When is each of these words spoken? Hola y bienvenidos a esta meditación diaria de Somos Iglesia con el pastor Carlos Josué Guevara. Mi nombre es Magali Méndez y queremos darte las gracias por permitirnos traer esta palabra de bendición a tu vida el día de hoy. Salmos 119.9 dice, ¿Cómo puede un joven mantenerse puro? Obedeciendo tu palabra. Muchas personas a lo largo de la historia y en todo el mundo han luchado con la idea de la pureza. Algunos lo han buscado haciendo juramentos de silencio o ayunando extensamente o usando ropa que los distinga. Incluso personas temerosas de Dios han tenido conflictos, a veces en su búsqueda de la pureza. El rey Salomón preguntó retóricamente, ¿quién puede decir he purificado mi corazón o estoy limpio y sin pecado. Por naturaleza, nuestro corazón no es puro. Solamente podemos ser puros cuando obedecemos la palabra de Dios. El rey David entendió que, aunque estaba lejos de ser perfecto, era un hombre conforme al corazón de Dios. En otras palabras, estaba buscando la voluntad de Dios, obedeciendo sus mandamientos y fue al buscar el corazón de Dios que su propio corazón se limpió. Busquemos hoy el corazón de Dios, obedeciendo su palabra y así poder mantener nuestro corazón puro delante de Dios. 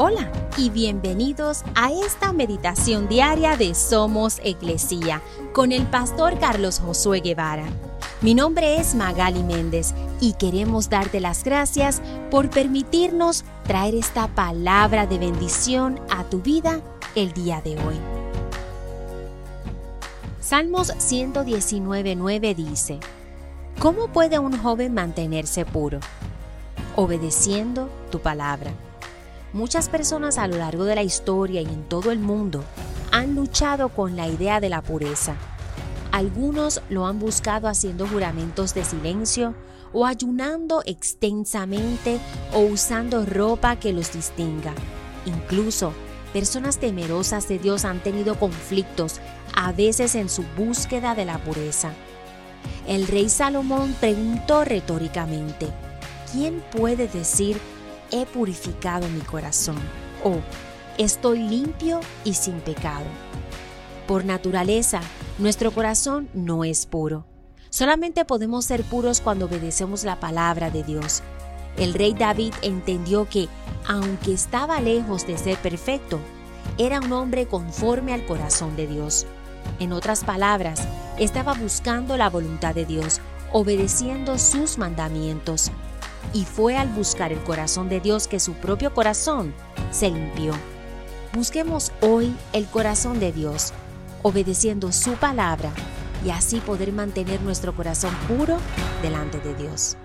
Hola 0.00 0.30
y 0.56 0.70
bienvenidos 0.70 1.64
a 1.74 1.90
esta 1.90 2.32
meditación 2.32 3.08
diaria 3.08 3.56
de 3.56 3.74
Somos 3.74 4.38
Iglesia 4.44 5.20
con 5.52 5.72
el 5.72 5.88
pastor 5.88 6.38
Carlos 6.38 6.78
Josué 6.78 7.18
Guevara. 7.18 7.64
Mi 8.20 8.32
nombre 8.32 8.76
es 8.76 8.94
Magali 8.94 9.42
Méndez 9.42 9.94
y 10.20 10.34
queremos 10.34 10.88
darte 10.88 11.18
las 11.18 11.42
gracias 11.42 12.00
por 12.30 12.48
permitirnos 12.48 13.44
traer 13.64 13.96
esta 13.96 14.28
palabra 14.28 15.08
de 15.08 15.18
bendición 15.18 15.98
a 16.10 16.22
tu 16.22 16.42
vida 16.42 16.80
el 17.16 17.32
día 17.32 17.60
de 17.60 17.72
hoy. 17.72 17.96
Salmos 20.40 20.94
119.9 20.94 22.54
dice, 22.54 23.00
¿Cómo 23.80 24.12
puede 24.12 24.38
un 24.38 24.56
joven 24.56 24.94
mantenerse 24.94 25.64
puro? 25.64 25.98
Obedeciendo 26.94 27.88
tu 28.12 28.20
palabra. 28.20 28.70
Muchas 29.54 29.88
personas 29.88 30.36
a 30.36 30.46
lo 30.46 30.58
largo 30.58 30.84
de 30.84 30.94
la 30.94 31.02
historia 31.02 31.62
y 31.62 31.64
en 31.64 31.88
todo 31.88 32.10
el 32.10 32.18
mundo 32.18 32.62
han 33.10 33.34
luchado 33.34 33.88
con 33.88 34.14
la 34.14 34.28
idea 34.28 34.60
de 34.60 34.68
la 34.68 34.82
pureza. 34.82 35.36
Algunos 36.12 36.82
lo 36.90 37.06
han 37.06 37.18
buscado 37.18 37.66
haciendo 37.66 38.06
juramentos 38.06 38.74
de 38.74 38.84
silencio 38.84 39.54
o 39.94 40.04
ayunando 40.04 40.82
extensamente 40.84 42.18
o 42.52 42.60
usando 42.60 43.24
ropa 43.24 43.76
que 43.76 43.94
los 43.94 44.12
distinga. 44.12 44.74
Incluso 45.24 45.94
personas 46.34 46.78
temerosas 46.78 47.48
de 47.48 47.58
Dios 47.58 47.86
han 47.86 48.02
tenido 48.02 48.38
conflictos, 48.38 49.18
a 49.54 49.72
veces 49.72 50.14
en 50.14 50.28
su 50.28 50.44
búsqueda 50.58 51.14
de 51.14 51.24
la 51.24 51.38
pureza. 51.38 51.92
El 52.86 53.06
rey 53.06 53.30
Salomón 53.30 53.96
preguntó 53.98 54.64
retóricamente, 54.64 55.68
¿quién 56.32 56.62
puede 56.70 57.08
decir 57.08 57.58
he 58.10 58.26
purificado 58.26 59.08
mi 59.08 59.20
corazón 59.20 59.78
o 60.24 60.36
estoy 60.96 61.38
limpio 61.38 62.00
y 62.24 62.34
sin 62.34 62.60
pecado. 62.60 63.04
Por 64.06 64.24
naturaleza, 64.24 65.00
nuestro 65.38 65.70
corazón 65.70 66.28
no 66.32 66.64
es 66.64 66.86
puro. 66.86 67.26
Solamente 67.70 68.24
podemos 68.24 68.64
ser 68.64 68.82
puros 68.82 69.20
cuando 69.20 69.44
obedecemos 69.44 70.04
la 70.04 70.18
palabra 70.18 70.70
de 70.70 70.82
Dios. 70.82 71.22
El 71.76 71.94
rey 71.94 72.14
David 72.14 72.54
entendió 72.62 73.28
que, 73.28 73.48
aunque 73.86 74.32
estaba 74.32 74.80
lejos 74.80 75.26
de 75.26 75.36
ser 75.36 75.58
perfecto, 75.58 76.18
era 76.78 77.00
un 77.00 77.12
hombre 77.12 77.46
conforme 77.46 78.14
al 78.14 78.24
corazón 78.24 78.74
de 78.76 78.86
Dios. 78.86 79.26
En 79.78 79.92
otras 79.92 80.24
palabras, 80.24 80.88
estaba 81.18 81.52
buscando 81.52 82.16
la 82.16 82.30
voluntad 82.30 82.74
de 82.74 82.86
Dios, 82.86 83.20
obedeciendo 83.52 84.38
sus 84.38 84.78
mandamientos 84.78 85.70
y 86.32 86.44
fue 86.44 86.76
al 86.76 86.88
buscar 86.88 87.32
el 87.32 87.42
corazón 87.42 87.88
de 87.88 88.00
Dios 88.00 88.28
que 88.28 88.40
su 88.40 88.54
propio 88.54 88.92
corazón 88.92 89.54
se 89.90 90.10
limpió. 90.10 90.52
Busquemos 91.32 91.92
hoy 92.00 92.34
el 92.52 92.66
corazón 92.66 93.20
de 93.20 93.32
Dios, 93.32 93.72
obedeciendo 94.22 94.92
su 94.92 95.12
palabra 95.12 95.70
y 96.24 96.30
así 96.30 96.60
poder 96.60 96.92
mantener 96.92 97.40
nuestro 97.42 97.74
corazón 97.74 98.14
puro 98.26 98.58
delante 99.02 99.38
de 99.38 99.54
Dios. 99.54 99.96